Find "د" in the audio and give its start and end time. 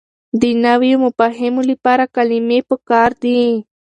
0.41-0.43